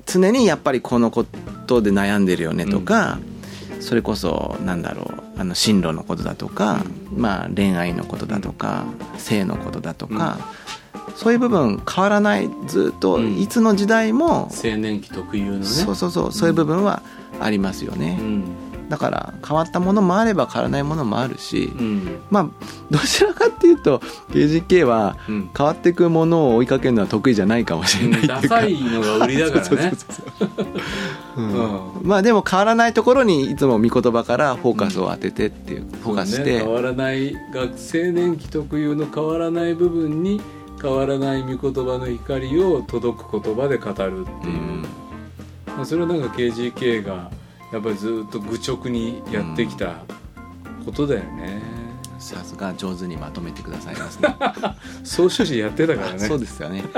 [0.05, 1.25] 常にやっぱりこのこ
[1.67, 3.19] とで悩んでるよねとか、
[3.81, 8.85] それこそなんだろうあの進路のことだとか、まあ、恋愛のことだとか、
[9.17, 10.39] 性のことだとか、
[11.15, 13.39] そういう部分変わらないずっとうん。
[13.39, 15.65] いつの時代も、青年期特有のね。
[15.65, 17.03] そうそうそうそういう部分は
[17.41, 22.21] ありますよね、うんだから変わったものもあれば変わらないものもあるし、うん。
[22.31, 22.49] まあ
[22.91, 23.99] どちらかっていうと
[24.31, 25.51] KGK はうん。
[25.57, 29.93] 変わっていくものを追いかけるのは得意じゃないかもしれないっていうか、ダサいのが売りだからね。
[31.37, 31.53] うん。
[31.53, 40.41] うまあでも変わらないところにいつも御言葉からフォーカスを当ててっていう、フォーカスして、ね変わらない学青年期特有の変わらない部分に
[40.81, 44.85] 変わらない御言葉の光を届く言葉で語るっていう、
[45.67, 47.31] まあ、それはなんか KGK が
[47.73, 49.97] やっぱりずっと愚直にやってきた
[50.85, 51.63] ことだよね、
[52.19, 54.35] さすが上手にまとめてくださいますね。
[55.05, 56.19] 総書士やってたからね。
[56.19, 56.83] そうですよね。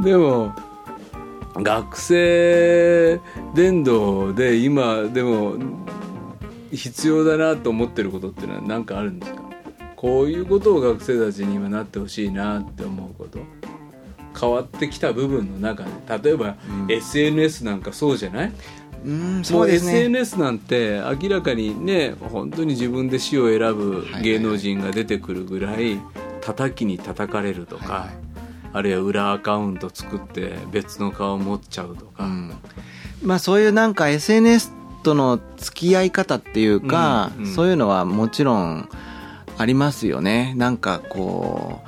[0.00, 0.54] でも
[1.54, 3.20] 学生
[3.54, 5.54] 伝道で今でも
[6.70, 9.42] 必要だなと思ってることっていうのは何かあるんですか？
[9.96, 13.40] こういうことを学生たちに今なってほしいなって思うこと
[14.38, 15.90] 変わってきた部分の中で
[16.22, 16.92] 例えば、うん。
[16.92, 18.52] SNS なんかそうじゃない？
[19.04, 19.92] うんもそううですね。
[19.98, 25.98] SNS なんて明らかにね本当に自分で死を選ぶはい芸能人が出てくるぐらい
[26.40, 28.10] 叩きに叩かれるとか、はいはい。
[28.74, 32.52] あるいは裏アカウント作って別の顔持っちゃうとか、うん。
[33.22, 34.72] まあそういうなんか SNS
[35.04, 37.54] との付き合い方っていうか、うんうん。
[37.54, 38.88] そういうのはもちろん
[39.56, 40.54] ありますよね。
[40.56, 41.87] なんかこう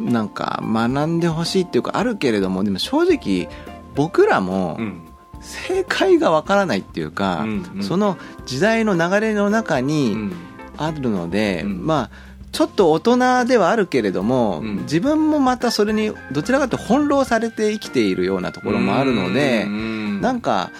[0.00, 3.48] なんか学んでほしいっていうかあるけれどもでも正直
[3.94, 5.06] 僕らもうん。
[5.42, 7.82] 正解がわからないっていうか、うんうん。
[7.82, 10.32] その時代の流れの中うにん。
[10.76, 11.86] あるので、うん。
[11.86, 14.76] まあちょっと大人ではあるけれども、うん。
[14.82, 20.20] 自分もまたそれにどちらかと翻弄されて生きているようなところもあるので、うん。
[20.20, 20.70] なんか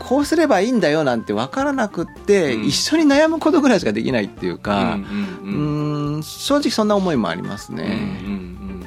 [0.00, 2.64] こうすればいいんだよなんて分からなくって、うん。
[2.64, 5.02] 一緒に悩むことぐらいしかできないっていうか、うん
[5.44, 6.22] ううん。
[6.24, 7.92] 正直そんな思いもありますうんうんね。
[7.92, 7.96] う
[8.28, 8.80] ん。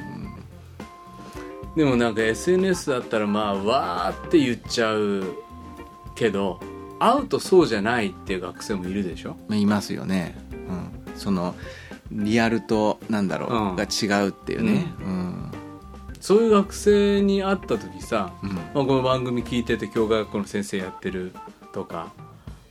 [1.76, 5.24] でもなんか SNS だったらまあわーって言っちゃう
[6.14, 6.60] けど
[7.00, 9.36] 会うとそうじゃないっていう学生もいるでしょ？
[9.48, 10.36] まあいますよね、
[10.68, 11.54] うん、その
[12.12, 13.76] リアルとなんだろう、うん。
[13.76, 15.50] が違うっていうね、うん
[16.24, 18.54] そういう学生に会った時さ、うん。
[18.54, 21.34] まあ、この番組聞いてて教科学校の先生やってる
[21.74, 22.14] とか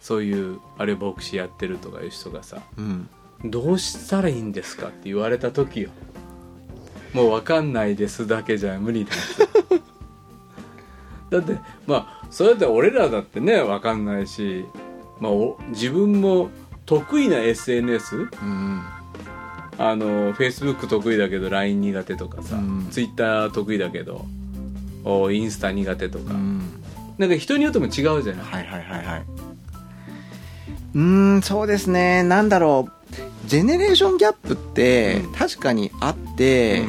[0.02, 3.08] そういうあるいは牧師やってるとかいう人がさうん。
[3.46, 5.92] どうしたらいいんですかって言われた時よ。
[7.14, 9.12] もう分かんないですだけじゃ無理だ
[11.30, 14.66] だってまあそれだって俺らだってね分かんないし、
[15.20, 16.50] まあ、お自分も
[16.88, 18.82] 得意な SNS うん
[19.78, 22.88] あの Facebook 得意だけど LINE 苦手とかさ、うん。
[22.92, 24.26] Twitter 得意だけど
[25.04, 26.62] おインスタ苦手とか、うん。
[27.18, 29.26] なんか人によっても違うじゃない、はいはいはいはい。
[30.96, 31.02] うー
[31.38, 32.24] んそうですね。
[32.24, 32.94] なんだろう。
[33.48, 35.34] ジェネレーションギャップってうん。
[35.34, 36.84] 確かにあって、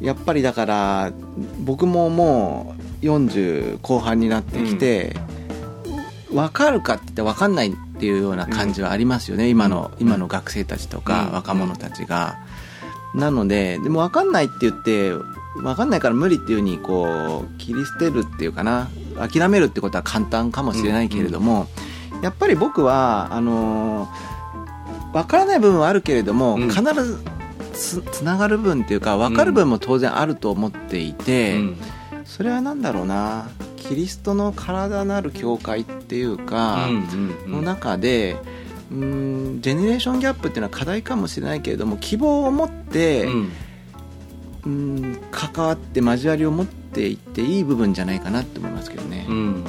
[0.00, 1.12] やっぱりだから
[1.60, 5.14] 僕ももう40後半になってきて、
[6.32, 11.32] 分かるかって言って分かんないっていうような感じはありますよね、今の今の学生たちとかうん。
[11.32, 12.36] 若者たちが、
[13.14, 15.12] なのででも分かんないって言って
[15.56, 18.88] 分かんないから無理っていうふうにこう切り捨てるっていうかな。
[19.16, 21.68] 諦めるってことは簡単かもしれないけれども、
[22.20, 24.08] やっぱり僕はあの
[25.12, 26.68] 分からない部分はあるけれども、うん。
[26.68, 27.18] 必ず
[27.72, 31.76] つつながる部分っていうか分かる部分も当然あると思っていて、うん。
[32.24, 33.48] それは何だろうな
[33.88, 38.36] キリストの体なる教会っていうか、うんの中で
[38.90, 43.52] うーんジェネレーションギャップっていうのは課題かもしれないけれども希望を持って、うん。
[44.64, 49.26] うーん関わって交わりを持っていっていい部分じゃないかなって思いますけどね。
[49.28, 49.64] うん。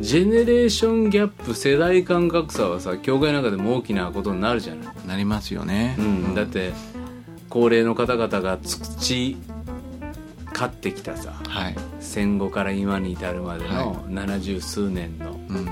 [0.00, 5.94] ジェネレーションギャップ世代間格差はさ教会の中でも大きなことになるじゃない、なりますよね。
[5.98, 6.72] うん、だって
[7.48, 8.58] 高齢の方々が
[10.54, 15.68] 培ってきたさはい、戦後から今に至るまでの七十数年のうん。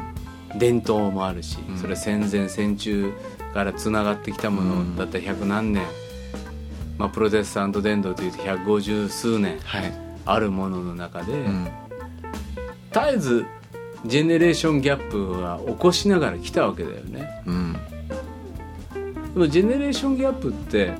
[0.58, 1.78] 伝統もあるし、うん。
[1.78, 3.12] それ戦前戦中
[3.54, 4.96] からつながってきたもうん。
[4.96, 5.86] のだったら百何年、
[6.98, 9.92] まあ、プロテスタント伝道というと150数年はい。
[10.24, 11.68] あるものの中で、うん。
[12.92, 13.46] 絶えず
[14.04, 17.42] ジェネレーションギャップは起こしながら来たわけだよね。
[17.46, 17.72] うん。
[19.34, 20.92] でもジェネレーションギャップって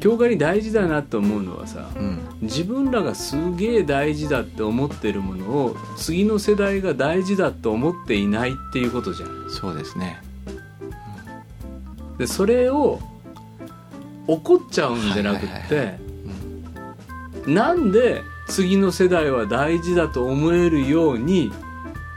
[0.00, 2.18] 教会に大事だなと思うのはさうん。
[2.42, 9.50] 自分らがすげえ大事だって思ってるものを次の世代が大事だと思っていないっていうことじゃん。
[9.50, 10.20] そうですね。
[12.18, 13.00] でそれを
[14.26, 15.98] 怒っちゃうんじゃなくって
[17.46, 21.50] なんで次の世代は大事だと思えるように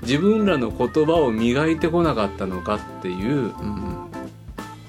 [0.01, 4.10] 自分らの言葉を磨いてこなかったのかっていううん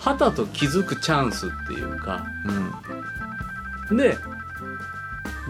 [0.02, 2.26] はたと気づくチャンスっていうか
[3.90, 3.96] うん。
[3.96, 4.16] で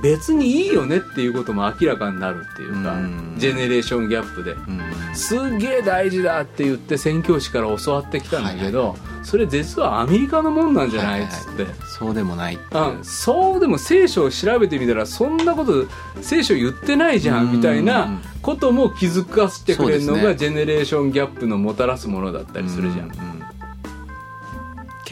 [0.03, 3.35] 別にいいよねっていうことも明らかになるっていうかうん。
[3.38, 4.53] ジェネレーションギャップで。
[4.53, 4.81] うん。
[5.15, 12.99] すっげえ大事だって言って宣教師から教わってきたんだけど、それ実はアメリカのもんなんじゃないっつって、そうでもないっていう。
[12.99, 15.87] うん、そうでも聖書を調べてみたらそんなこと
[16.21, 23.42] 聖書言ってないじゃうんんみたいなことも気づかせてくれるのがジェネレーションギャップのもたらすものだったりするじゃん、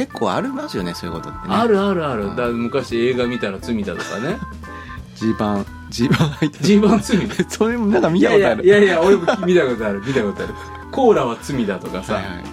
[0.01, 1.55] 結構ありますよねそういうことってね。
[1.55, 2.29] あるあるある。
[2.29, 2.37] うん。
[2.37, 4.39] だ昔映画見たら罪だとかね。
[5.15, 6.65] G 版 G 版入ってる。
[6.65, 7.29] G 版罪。
[7.29, 8.67] だ それもなんか見たことある。
[8.67, 10.55] やいやいや俺も見たことある見たことある。
[10.91, 12.45] コーラは罪だとかさ、はいはい。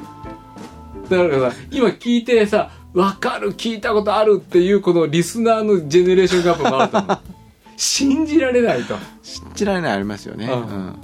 [1.10, 7.20] だからさ今聞いてさ分かる聞いたことあるっていうこのリスナーのジェネレーションギャップもあると思う。
[7.78, 8.96] 信じられないと。
[9.24, 10.96] 信じられないありますよね、うん。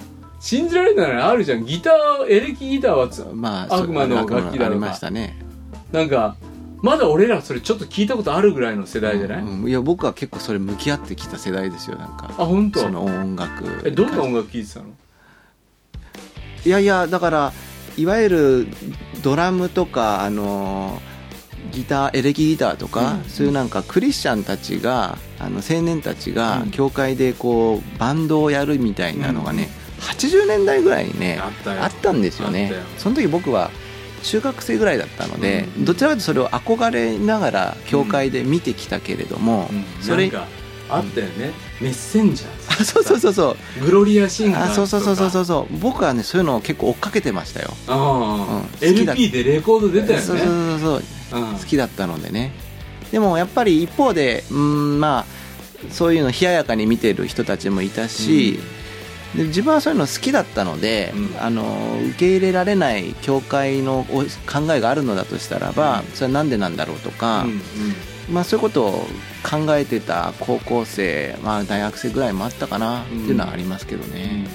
[0.42, 1.66] 信じられないのあるじゃん。
[1.66, 5.43] ギターエレキギターはまあ悪魔の楽器だとかありましたね
[5.94, 6.36] なんか
[6.82, 12.26] まだ俺らそれちょっと聞いたことあるぐらいの世代じゃない、うんいや僕は結構それ向き合ってきた世代ですよなんか。
[12.38, 12.82] あ本当？
[12.82, 13.64] その音楽。
[13.86, 14.88] えどんな音楽聴いてたの？
[16.66, 17.54] いやいやだから
[17.96, 18.68] いわゆる
[19.22, 21.00] ドラムとかあの
[21.72, 23.24] ギターエレキギターとか、うん。
[23.26, 26.72] そういうなんかクリスチャンたちがあの青年たちがうん。
[26.72, 31.84] 教会でこうバンドをやるみたいなのがね、80年代ぐらいにねあったよ。
[31.84, 32.74] あったんですよね。
[32.98, 33.72] その時僕は
[34.24, 35.86] 中学生ぐらいだったので、うん。
[35.86, 39.70] どちらかというとそれを憧れながら教会で見てきたけれども、
[40.02, 40.48] それなんか
[40.90, 43.86] あったよね、メッセンジャーあそうそうそうそう。
[43.86, 45.78] グロリアシンガーあそうそうそうそうそううそう。
[45.80, 47.74] 僕はねそういうのを結構追っかけてましたよ。
[47.88, 48.90] ああ、うん。
[48.90, 50.22] LP でレコード出たよね。
[50.22, 51.42] そうそうそうそう。
[51.42, 51.54] うん。
[51.54, 52.54] 好きだったのでね。
[53.12, 55.26] でもやっぱり一方でうんまあ
[55.92, 58.60] そういうの冷ややかに見てる人たちもいたし、
[59.36, 61.42] で自分はそういうの好きだったので、うん。
[61.42, 66.06] あの受け入れられない教会のお考えがあるのだとしたらば、うん。
[66.14, 67.46] それはなんでなんだろうとか、
[68.30, 68.92] まあ、そういうことを
[69.44, 74.48] 考えてた高校生、まあ、大学生ぐらいもあったかなっていうのはありますけどね。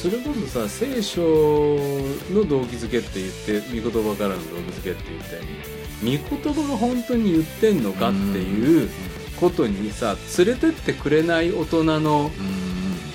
[0.00, 5.42] それこそさ聖書の動機づけって言って御言葉からの動機づけって言ったよ
[6.02, 8.88] うに御言葉が本当に言ってんのかっていう
[9.40, 12.67] ことにさ連れてってくれない大人のうん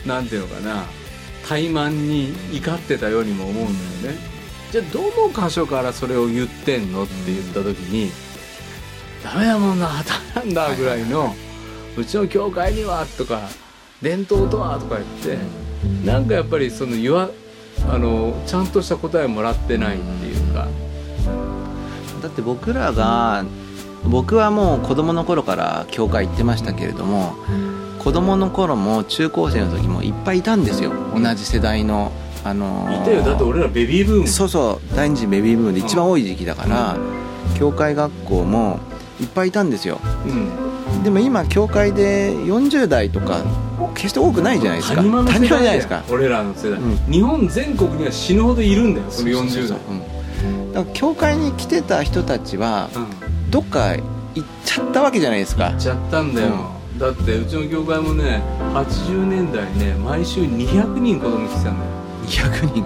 [0.05, 0.85] なんていうのかな
[1.47, 4.19] 怠慢に怒ってたようにも思うんだよね。
[4.71, 8.11] じゃあどの箇所からそれを言ってんのって言った時に、
[9.23, 11.35] ダメだもんなダメなんだぐらいの、
[11.95, 13.41] うちの教会にはとか
[14.01, 15.37] 伝統とはとか言って、
[16.05, 17.29] なんかやっぱりその言わ
[17.89, 20.67] あのちゃんとした答えをもらってないっていうか、
[22.21, 23.45] だって僕らが
[24.05, 27.35] 僕はもう子供の頃から教会行ってましたけれども
[28.03, 30.91] 子供の頃も中高生の時もいっぱいいたんですよ。
[31.15, 32.11] 同じ世代の
[32.43, 33.21] あのーいたよ。
[33.21, 34.27] だって俺らベビーブーム。
[34.27, 36.97] そうそう第二次ベビーブームで一番多い時期だから、
[37.57, 38.79] 教会学校も
[39.21, 39.99] いっぱいいたんですよ。
[40.25, 41.03] うん。
[41.03, 43.41] でも今教会で40代とか
[43.95, 44.95] 決して多くないじゃないですか。
[44.97, 46.03] 谷間の世代じゃないですか。
[46.09, 47.11] 俺らの世代、うん。
[47.11, 49.79] 日本全国には死ぬほどいるんだよその40代。
[50.73, 52.99] だから教会に来てた人たちはう
[53.47, 53.49] ん。
[53.49, 54.01] どっか行
[54.41, 55.69] っちゃったわけじゃないですか。
[55.69, 56.49] 行っちゃったんだよ、
[56.97, 58.41] だってうちの教会もね
[58.73, 61.91] 80年代ね毎週200人子供来てたんだよ
[62.25, 62.86] 200人。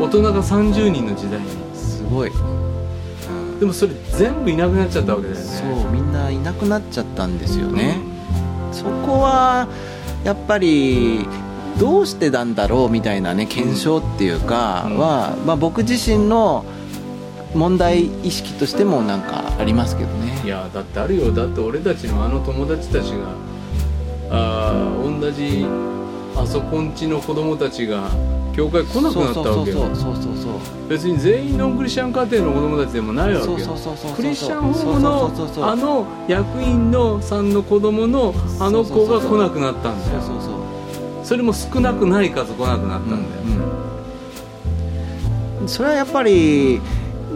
[0.00, 1.40] 大人が30人の時代。
[1.40, 2.30] にすごい、
[3.58, 5.44] でもそれ全部いなくなっちゃったわけだよね。
[5.44, 7.98] そうみんないなくなっちゃったんですよね、
[8.72, 9.68] そこは
[10.24, 11.26] やっぱり
[11.78, 14.98] どうしてなんだろうみたいなね検証っていうかうん。
[14.98, 16.64] は、まあ、僕自身の
[17.54, 20.40] 問題意識としてもなんかありますけどね。
[20.44, 21.32] いやだってあるよ。
[21.32, 23.34] だって俺たちのあの友達たちが
[24.30, 25.66] あー同じ
[26.36, 28.08] あそこんちの子供たちが
[28.52, 29.78] 教会来なくなったわけよ。
[29.78, 33.56] そうそうそうそう別に全員ノンクリスチャン家庭の子供たちでもないわけよ。
[34.16, 35.30] クリスチャンホームの
[35.68, 40.20] あの役員のさんの子供のあの子が来なくなったんだよ。
[41.22, 43.42] それも少なくない数来なくなったんだよ、
[45.60, 45.68] うん。
[45.68, 46.80] それはやっぱり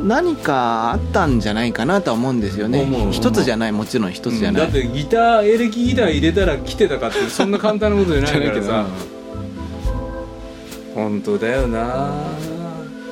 [0.05, 2.87] 何かあったんじゃないかなとは思うんですよね。
[3.11, 8.87] 一つじゃないもちろん一つじゃない、だってギターエレキギター入れたら来てたかってそんな簡単なことじゃないからさ。
[10.95, 12.12] 本当だよな。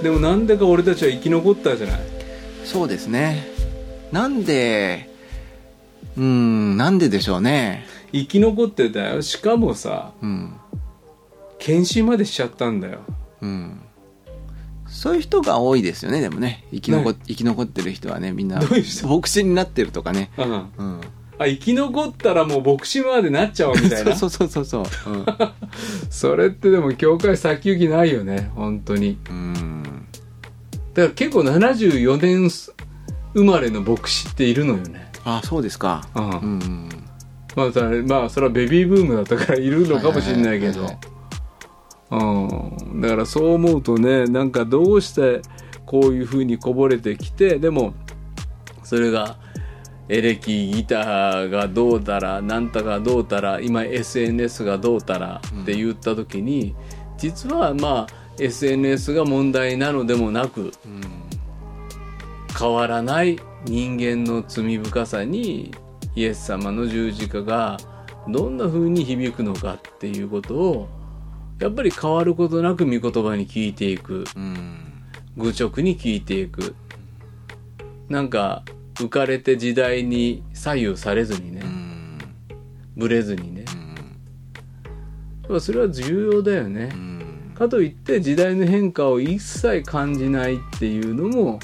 [0.03, 2.01] でもなんでか俺たちは生き残ったじゃない。
[2.65, 3.47] そうですね。
[4.13, 5.09] なんで
[6.17, 7.87] うんなんででしょうね。
[8.13, 9.23] 生き残ってたよ。
[9.23, 10.53] しかもさうん。
[11.59, 12.99] 検診までしちゃったんだよ。
[13.41, 13.81] うん
[15.03, 16.65] そういう人が多いですよねでもね。
[16.71, 17.19] 生き残っね。
[17.27, 18.61] 生き残ってる人はねみんな。
[18.61, 19.09] どういう人？
[19.09, 20.31] 牧師になってるとかね。
[20.39, 20.45] うん。
[20.53, 21.01] うん。
[21.41, 24.15] あ生き残ったらもう牧師までなっちゃおうみたいな？
[24.15, 25.27] そうそうそうそうそう、うん。
[26.09, 29.19] それってでも教会先行きないよね本当に。
[29.29, 29.83] うん。
[30.95, 32.49] だから結構74年
[33.35, 35.11] 生まれの牧師っているのよね。
[35.25, 36.07] あそうですか。
[36.15, 36.31] うん。
[36.31, 36.89] うん。
[37.57, 40.85] まあそれまあそれはベビーブームだったからいるのかもしれないけど。
[40.85, 41.12] はいはい
[42.13, 43.01] うん。
[43.01, 45.43] だからそう思うとねなんかどうして
[45.87, 47.95] こういうふうにこぼれてきてでも
[48.85, 49.39] それが
[50.09, 56.75] エレキギターがどうたらなんたがどうたら今 SNS がどうたらって言った時に、
[57.17, 60.73] 実はまあ SNS が問題なのでもなく
[62.59, 65.73] 変わらない人間の罪深さに
[66.15, 67.79] イエス様の十字架が
[68.29, 70.89] どんな風に響くのかっていうことを
[71.63, 74.25] やっぱり変わることなく御言葉に聞いていく。
[74.37, 74.79] うん
[75.35, 76.75] 愚直に聞いていく。
[78.09, 78.65] なんか
[78.97, 81.63] 浮かれて時代に左右されずにね。
[81.65, 82.19] うん
[82.97, 83.65] ブレずにね。
[85.61, 86.91] それは重要だよね。
[86.93, 87.13] うん
[87.55, 91.61] かといって時代の変化を一切感じないっていうのも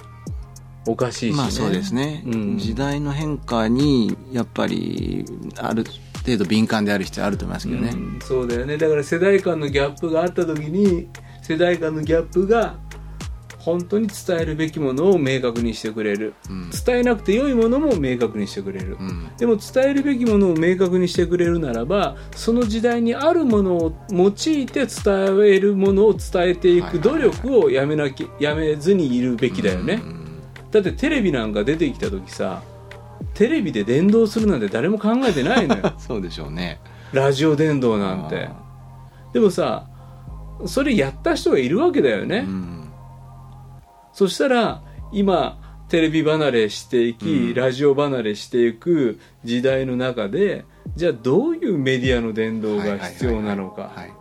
[0.86, 1.36] おかしいしね。
[1.36, 2.58] まあそうですね、うん。
[2.58, 5.24] 時代の変化にやっぱり
[5.56, 5.84] ある
[6.24, 8.76] 程度敏感である必要あると思いますけどね、うんそうだよね。
[8.76, 11.08] だから世代間のギャップがあった時に
[11.42, 12.76] 世代間のギャップが
[13.58, 16.32] 本当に伝えるべきものを明確にしてくれる。
[16.48, 16.70] うん。
[16.70, 19.28] 伝えなくて良いものも明確にしてくれる、うん。
[19.36, 24.86] でも伝えるべきものを明確にしてくれるならばその時代にあるものを用いて伝
[25.44, 30.40] えるものを伝えていく努力をやめなきゃやめずにいるべきだよね、うん。
[30.70, 32.62] だってテレビなんか出てきた時さ
[33.34, 35.92] テレビで伝道するなんて誰も考えてないのよ。
[35.98, 36.80] そうでしょうね。
[37.12, 38.48] ラジオ伝道なんて。
[39.32, 39.86] でもさ
[40.66, 42.90] それやった人がいるわけだよね、うん。
[44.12, 47.54] そしたら今テレビ離れしていき、うん。
[47.54, 50.64] ラジオ離れしていく時代の中で
[50.96, 53.92] じゃあどういうメディアの伝道が必要なのか。
[53.94, 54.17] はい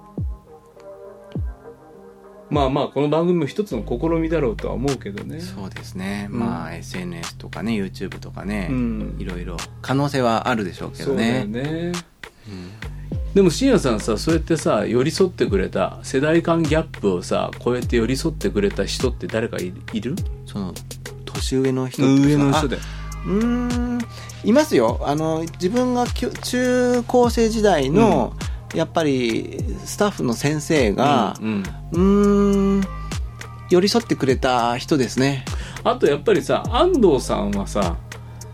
[2.49, 5.41] まあまあこの番組も一つの試みだろうとは思うけどね。
[5.41, 6.39] そうですね、うん。
[6.39, 9.15] まあ SNS とかね YouTube とかね、うん。
[9.19, 11.61] いろいろ可能性はあるでしょうけどそうだよね。
[11.61, 11.91] ね、
[13.33, 20.15] でも深夜さんさそうやってさ寄り添ってくれた世代間ギャップをさこうやって寄り添ってくれた人って誰かいいる？
[20.45, 20.73] その
[21.25, 22.77] 年上の人ってさ上の人で。
[22.77, 22.79] あ
[23.25, 23.99] うーん
[24.45, 25.01] いますよ。
[25.03, 28.33] あの自分が中高生時代の、
[28.77, 32.87] やっぱりスタッフの先生がうんうーん
[33.71, 35.45] 寄り添ってくれた人ですね。
[35.83, 37.97] あとやっぱりさ安藤さんはさ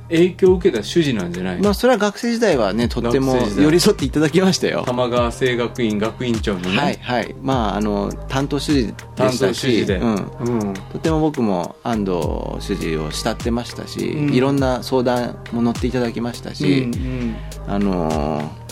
[0.09, 4.83] 影響を受けた主事なんじゃない、まあそれは学生時代はね、とっても寄り添っていただきましたよ。
[4.85, 7.35] 玉川清学院学院長にね、はいはい。
[7.41, 10.15] まああの、担当主事で担当したし、で、うん。
[10.15, 12.11] うんとても僕も安藤
[12.59, 17.35] 主事を慕ってましたし、うんいろんな相談も乗っていただきましたし、うん
[17.67, 18.63] あのー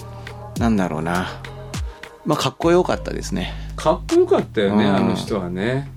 [0.60, 1.41] なんだろうな。
[2.26, 3.54] まあかっこよかったですね。
[3.76, 5.90] かっこよかったよね、うんあの人はね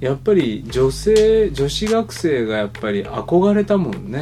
[0.00, 4.20] やっぱり女性女子学生がやっぱり憧れたもんね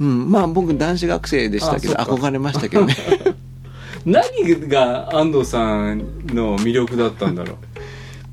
[0.00, 0.30] うん。
[0.30, 2.94] まあ僕男子学生でしたけど、憧れましたけどね。
[4.06, 5.98] 何が安藤さん
[6.28, 7.56] の魅力だったんだろ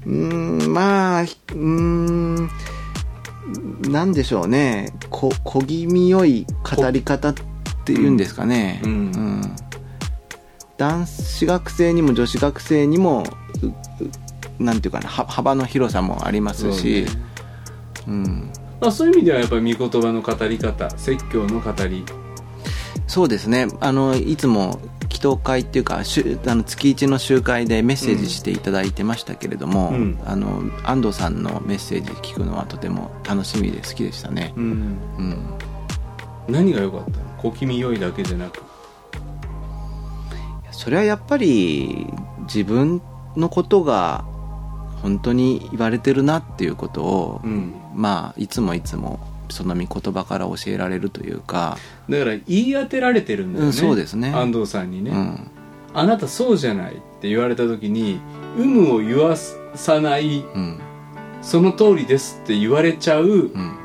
[0.06, 0.10] う？
[0.10, 2.50] うーん、まあ、うーん、
[3.90, 4.94] なんでしょうね。
[5.10, 6.46] こ、小気味良い
[6.78, 7.34] 語り方っ
[7.84, 8.82] ていうんですかね。
[8.84, 9.56] うんうん
[10.78, 13.24] 男子学生にも女子学生にも、
[14.60, 17.14] なんていうかな、は幅の広さもありますし、そ
[18.08, 18.52] うん。
[18.82, 22.04] まあ、そういう意味ではやっぱり御言葉の語り方説教の語り
[23.08, 23.68] そうですね。
[23.80, 34.54] あの、いつも、祈祷会っていうか、あの月一の集会でメッセージしていただいてましたけれども、うんあの、安藤さんのメッセージ聞くのはとても楽しみで好きでしたね。
[34.58, 35.38] うんうん。
[36.50, 37.18] 何が良かったの？
[37.38, 38.62] 小気味良いだけじゃなく
[40.76, 42.08] それはやっぱり
[42.42, 43.02] 自分
[43.36, 44.26] のことが
[45.02, 47.74] 本当に言われてるなっていうことを、うん。
[47.94, 49.20] まあいつもいつも
[49.50, 51.78] その御言葉から教えられるというか、
[52.10, 54.32] だから言い当てられてるんだよね、うんそうですね。
[54.34, 55.52] 安藤さんにね、うん。
[55.94, 58.20] あなたそうじゃないって言われた時に
[58.58, 59.36] 有無を言わ
[59.76, 60.80] さないうん。
[61.42, 63.28] その通りですって言われちゃう。
[63.28, 63.78] うん、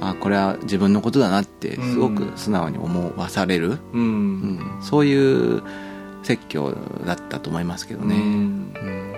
[0.00, 4.78] あこれは自分のことだなってすごく素直に思わされる、うん、うん。
[4.80, 5.62] そういう
[6.22, 6.74] 説教
[7.06, 8.22] だったと思いますけどね、うん。
[8.22, 9.14] うん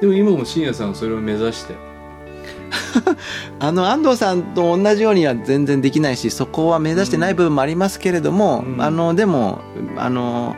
[0.00, 1.74] でも今も信也さんはそれを目指して。
[3.58, 8.82] あの安藤さんと同じようには全然できないしそこは目指してない部分もありますけれども、うん。
[8.82, 9.60] あのでも
[9.96, 10.56] あの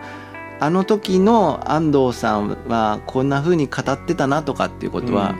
[0.61, 5.35] あの時の安藤さんはこんな風に語ってたなとかっていうことは、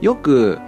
[0.00, 0.58] よく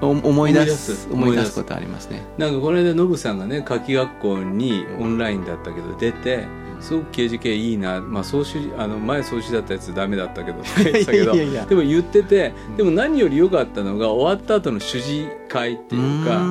[0.00, 1.34] お思い出す思い出す。
[1.34, 2.22] 思い出すことありますね。
[2.38, 6.44] なんかこの間ノブさんがね夏季学校にオンラインだったけど出て
[6.82, 10.58] すごく KGK いいな、まあ、総主あの前総主だったやつダメだったけど。
[11.68, 16.42] でも言っててでも何より良かったのが終わった後の主事会っていうか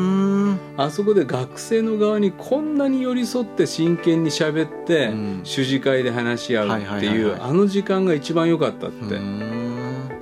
[0.78, 5.42] あそこで学生の側にこんなに寄り添って真剣に喋って、うん。
[5.44, 9.20] 主事会で話し合うってはいうあの時間が一番良かったって。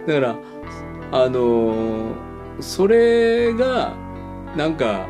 [0.08, 0.36] だから
[1.12, 2.30] あのー
[2.62, 3.94] それが
[4.56, 5.08] なんか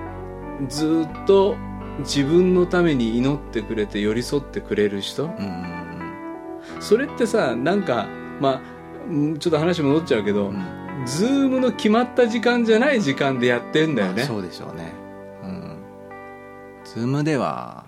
[0.68, 1.56] ずっと
[2.00, 5.26] 自分のために祈ってくれて寄り添ってくれる人？
[5.26, 5.64] うん
[6.80, 8.08] それってさなんか
[8.40, 8.62] まあ
[9.10, 14.92] うんちょっと話戻っちゃうけど、うん Zoom の決まった時間じゃない時間でやってんだよね、まあそうでしょうね。
[15.44, 15.78] うん。
[16.84, 17.86] Zoom では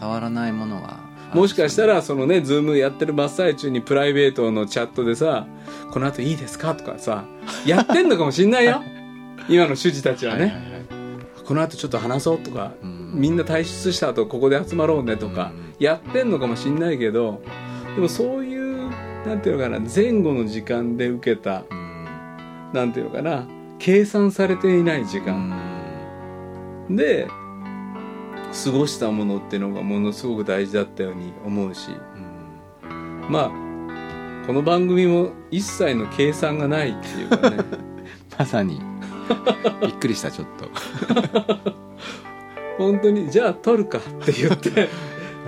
[0.00, 1.40] 伝わらないものがあるでょうね。
[1.42, 5.46] もしかしたらそのね Zoom やってる真っ最中にプライベートのチャットでさ
[5.92, 7.26] 「この後いいですか?」とかさ
[7.66, 8.82] やってんのかもしんないよ
[9.50, 10.78] 今の主事たちはね、はいはいはい
[11.44, 15.74] この後ちょっと話そうとか、うんみんな退出した後ここで集まろうねとか、うん。
[15.78, 17.40] やってんのかもしんないけど
[17.94, 18.90] でもそういう
[19.26, 22.06] なんていうのかな前後の時間で受けたうん。
[22.72, 23.46] なんていうのかな
[23.78, 25.34] 計算されていない時う間
[26.90, 26.96] ん。
[26.96, 27.28] で
[28.64, 31.90] 過ごしたものっていうのがものすごく大事だったように思うし。
[32.84, 33.26] うん。
[33.30, 33.68] まあ
[34.46, 37.58] この番組も一切の計算がないっていうかね。
[38.38, 38.80] まさに。
[39.82, 40.70] びっくりしたちょっと
[42.78, 44.88] 本当にじゃあ撮るかって言って。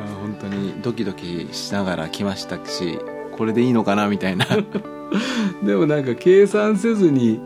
[0.00, 2.98] あ本当にドキドキしながら来ましたし
[3.36, 4.46] これでいいのかなみたいな。
[5.62, 7.40] でもなんか計算せずに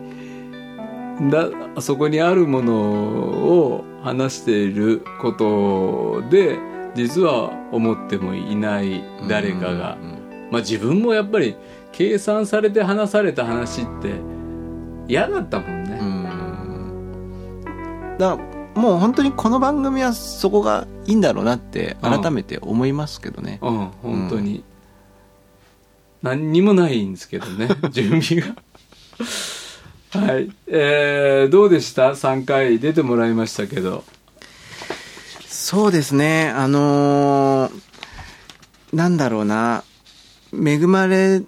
[1.31, 1.49] だ
[1.81, 6.59] そこにあるものを話していることで
[6.93, 10.15] 実は思ってもいない誰かが、うん
[10.51, 11.55] まあ自分もやっぱり
[11.91, 14.13] 計算されて話された話って
[15.07, 18.17] 嫌だったもんね、うん。
[18.17, 18.37] だ
[18.75, 24.63] もう本当にこの番組はそこがいいんだろうなって改めて思いますけどね、うん本当に、
[26.21, 28.55] 何にもないんですけどね 準備が。
[30.11, 30.49] はい。
[30.67, 34.03] えー、どうでした？3回出てもらいましたけど。
[35.47, 36.49] そうですね。
[36.49, 37.81] あのー
[38.93, 39.83] なんだろうな。
[40.53, 41.41] 恵まれ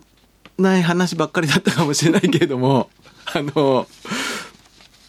[0.58, 2.90] ない話ばっかりだったかもしれないけれども
[3.26, 3.88] あの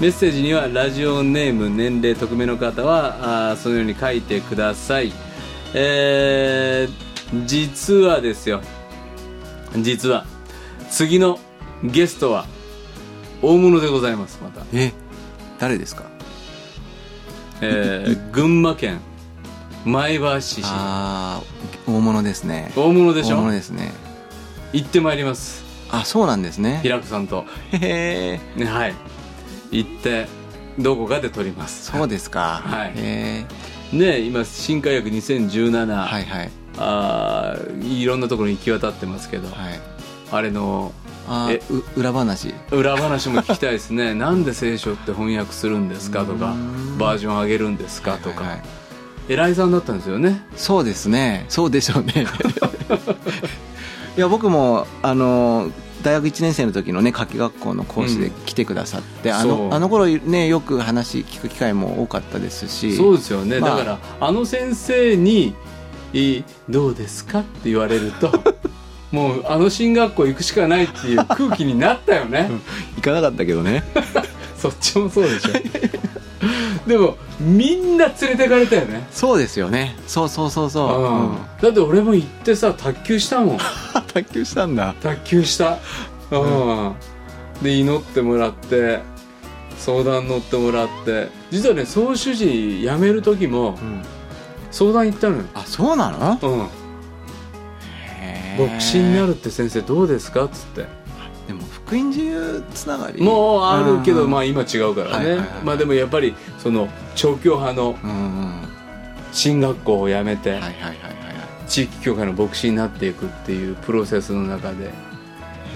[0.00, 5.12] メッセージにはラジオネーム年齢匿名の方はあーそのように書いてください。
[5.74, 8.60] えー、実はですよ。
[9.78, 10.24] 実は。
[10.90, 11.38] 次の
[11.82, 12.44] ゲストは
[13.40, 14.92] 大物でございますまた、え
[15.58, 16.04] 誰ですか？
[17.64, 19.00] えー、群馬県
[19.84, 20.60] 前橋市。
[20.64, 21.42] ああ
[21.86, 22.72] 大物ですね。
[22.74, 23.92] 大物でし大物ょですね。
[24.72, 25.62] 行ってまいります。
[25.90, 26.80] あそうなんですね。
[26.82, 27.44] 平子さんと。
[27.70, 28.94] へえねはい。
[29.70, 30.26] 行って
[30.76, 31.92] どこかで撮ります。
[31.92, 32.62] そうですか。
[32.64, 32.92] はい。
[32.96, 33.46] へ
[33.92, 36.50] ね今新海薬2017、えはいはい。
[36.78, 39.80] あーいろんなところに行き渡ってますけど、はい。
[40.32, 40.92] あれの
[41.28, 41.62] あえ
[41.96, 42.54] 裏話？
[42.70, 44.14] 裏話も聞きたいですね。
[44.14, 46.98] なんで聖書って翻訳するんですかとかうん。
[46.98, 48.58] バージョン上げるんですかとか、はいはい。
[48.58, 48.68] はい
[49.28, 50.42] 偉いさんだったんですよね？
[50.56, 51.46] そうですね。
[51.48, 52.26] そうでしょうね。
[54.18, 55.70] いや僕もあの
[56.02, 59.68] 大学1年生の時のね夏季学校のコースで来てくださって、あそう。
[59.68, 62.96] のあの頃ねよく話聞く機会も多かったですし。
[62.96, 63.76] そうですよね、まあ。
[63.76, 65.54] だからあの先生に
[66.12, 68.28] い「どうですか?」って言われると
[69.12, 72.50] もうあの進学校行くしかないっていう空気になったよね。
[72.96, 73.84] 行かなかったけどね。
[74.58, 75.52] そっちもそうでしょ。
[76.88, 79.06] でもみんな連れてかれたよね。
[79.12, 79.96] そうですよね。
[80.06, 81.32] そうそうそうそう、ううん。
[81.32, 83.58] んだって俺も行ってさ卓球したもん。
[84.14, 84.94] 卓球したんだ。
[85.02, 85.78] 卓球した。
[86.30, 86.94] うん、
[87.62, 89.00] で祈ってもらって
[89.78, 91.28] 相談乗ってもらって。
[91.50, 93.78] 実はね総主事辞める時も
[94.70, 96.38] 相談行ったのよ、あそうなの？
[96.40, 96.66] うん、
[98.58, 100.44] 牧師になるって先生どうですか？
[100.44, 100.86] っつって。
[101.46, 103.20] でも福音自由つながり。
[103.20, 104.30] もうあるけど、うん。
[104.30, 107.96] まあ今違うからね、まあでもやっぱりその調教派の
[109.32, 110.60] 進学校を辞めて、
[111.66, 114.90] 地域教会の牧師になっていくっていうプロセスの中では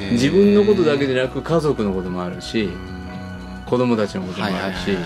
[0.08, 3.62] い自分のことだけでなく家族のこともあるしうん。
[3.66, 4.96] 子供たちのこともはいあるし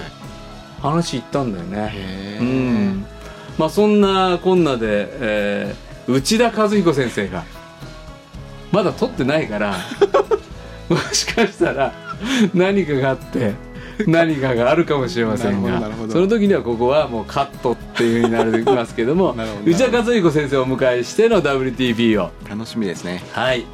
[0.82, 2.38] 話いったんだよね。
[2.40, 3.06] うん。
[3.56, 7.44] まあそんなこんなで、えー内田和彦先生が
[8.72, 9.76] まだ取ってないから
[10.88, 11.92] もしかしたら
[12.54, 13.54] 何かがあって
[14.06, 22.30] 何かがあるかもしれませんがその時にはここはもうカットっていうふうになりますけども 内田和彦先生をお迎えしての WTP を。
[22.48, 23.22] 楽しみですね。
[23.32, 23.64] はい、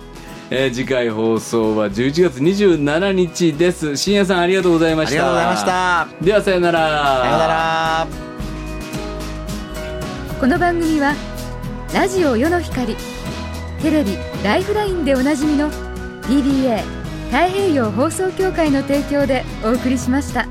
[0.50, 3.96] えー次回放送は11月27日です。
[3.96, 5.14] 深夜さんありがとうございました。
[5.14, 6.08] ありがとうございました。
[6.24, 6.78] ではさよなら。
[6.80, 8.06] さよなら。
[10.40, 11.14] この番組は
[11.94, 12.94] ラジオ世の光
[13.86, 15.70] テレビ「ライフライン」でおなじみの
[16.22, 16.82] PBA
[17.30, 20.48] 太平洋放送協会の提供でお送りしました。